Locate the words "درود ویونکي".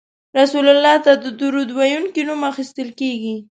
1.39-2.21